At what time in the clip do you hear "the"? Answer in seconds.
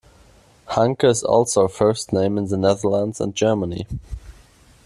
2.47-2.57